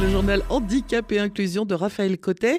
[0.00, 2.58] Le journal Handicap et Inclusion de Raphaël Cotet.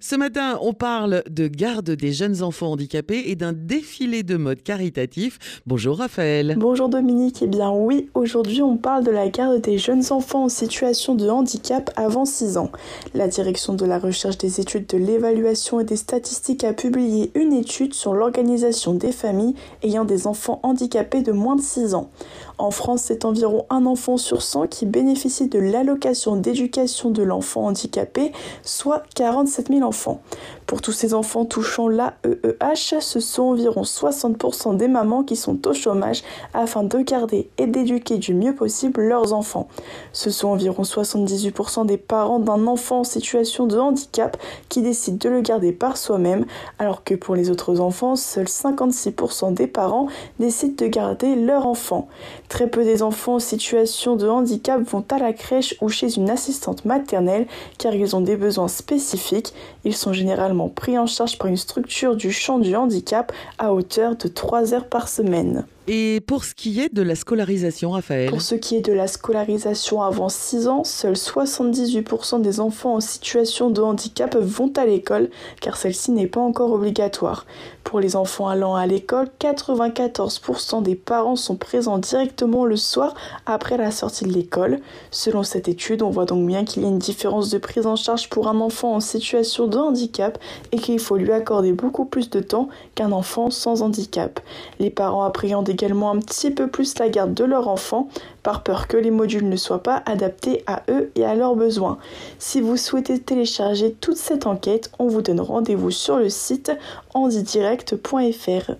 [0.00, 4.64] Ce matin, on parle de garde des jeunes enfants handicapés et d'un défilé de mode
[4.64, 5.62] caritatif.
[5.64, 6.56] Bonjour Raphaël.
[6.58, 7.40] Bonjour Dominique.
[7.40, 11.28] Eh bien oui, aujourd'hui on parle de la garde des jeunes enfants en situation de
[11.28, 12.72] handicap avant 6 ans.
[13.14, 17.52] La direction de la recherche des études de l'évaluation et des statistiques a publié une
[17.52, 19.54] étude sur l'organisation des familles
[19.84, 22.10] ayant des enfants handicapés de moins de 6 ans.
[22.58, 27.66] En France, c'est environ un enfant sur 100 qui bénéficie de l'allocation d'éducation de l'enfant
[27.66, 30.22] handicapé, soit 47 000 enfants.
[30.66, 35.74] Pour tous ces enfants touchant l'AEEH, ce sont environ 60% des mamans qui sont au
[35.74, 36.22] chômage
[36.54, 39.68] afin de garder et d'éduquer du mieux possible leurs enfants.
[40.14, 44.38] Ce sont environ 78% des parents d'un enfant en situation de handicap
[44.70, 46.46] qui décident de le garder par soi-même,
[46.78, 50.06] alors que pour les autres enfants, seuls 56% des parents
[50.38, 52.08] décident de garder leur enfant.
[52.48, 56.30] Très peu des enfants en situation de handicap vont à la crèche ou chez une
[56.30, 57.46] assistante maternelle
[57.78, 59.52] car ils ont des besoins spécifiques.
[59.84, 64.16] Ils sont généralement pris en charge par une structure du champ du handicap à hauteur
[64.16, 65.64] de 3 heures par semaine.
[65.88, 69.08] Et pour ce qui est de la scolarisation, Raphaël Pour ce qui est de la
[69.08, 75.28] scolarisation avant 6 ans, seuls 78% des enfants en situation de handicap vont à l'école
[75.60, 77.46] car celle-ci n'est pas encore obligatoire.
[77.82, 83.76] Pour les enfants allant à l'école, 94% des parents sont présents directement le soir après
[83.76, 84.78] la sortie de l'école.
[85.10, 87.96] Selon cette étude, on voit donc bien qu'il y a une différence de prise en
[87.96, 90.38] charge pour un enfant en situation de handicap
[90.70, 94.38] et qu'il faut lui accorder beaucoup plus de temps qu'un enfant sans handicap.
[94.78, 98.08] Les parents appréhendent également un petit peu plus la garde de leur enfant
[98.42, 101.98] par peur que les modules ne soient pas adaptés à eux et à leurs besoins.
[102.38, 106.72] Si vous souhaitez télécharger toute cette enquête, on vous donne rendez-vous sur le site
[107.14, 108.72] handidirect.fr.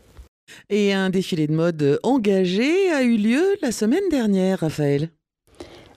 [0.70, 5.08] Et un défilé de mode engagé a eu lieu la semaine dernière, Raphaël.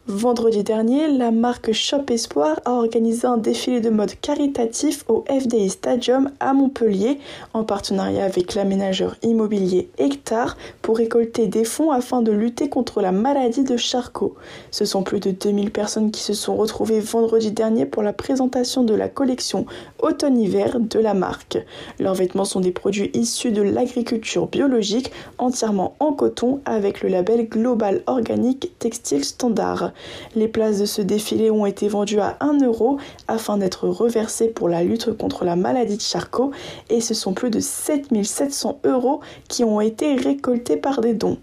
[0.08, 5.72] Vendredi dernier, la marque Shop Espoir a organisé un défilé de mode caritatif au FDI
[5.72, 7.17] Stadium à Montpellier
[7.53, 13.12] en partenariat avec l'aménageur immobilier Hectare pour récolter des fonds afin de lutter contre la
[13.12, 14.35] maladie de Charcot.
[14.69, 18.84] Ce sont plus de 2000 personnes qui se sont retrouvées vendredi dernier pour la présentation
[18.84, 19.66] de la collection
[20.03, 21.58] automne-hiver de la marque.
[21.97, 27.50] Leurs vêtements sont des produits issus de l'agriculture biologique entièrement en coton avec le label
[27.50, 29.94] Global Organic Textile Standard.
[30.35, 32.97] Les places de ce défilé ont été vendues à 1 euro
[33.28, 36.51] afin d'être reversées pour la lutte contre la maladie de Charcot
[36.89, 41.38] et ce sont plus de 7700 euros qui ont été récoltés par des dons.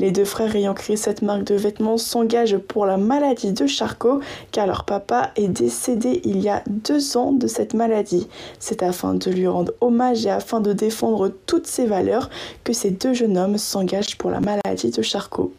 [0.00, 4.20] Les deux frères ayant créé cette marque de vêtements s'engagent pour la maladie de Charcot
[4.50, 8.26] car leur papa est décédé il y a deux ans de cette maladie.
[8.58, 12.30] C'est afin de lui rendre hommage et afin de défendre toutes ces valeurs
[12.64, 15.52] que ces deux jeunes hommes s'engagent pour la maladie de Charcot.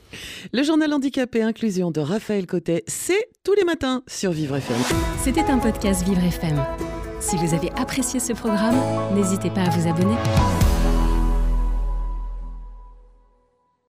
[0.53, 4.77] Le journal handicapé inclusion de Raphaël Cotet, c'est tous les matins sur Vivre FM.
[5.23, 6.63] C'était un podcast Vivre FM.
[7.19, 8.75] Si vous avez apprécié ce programme,
[9.15, 10.15] n'hésitez pas à vous abonner.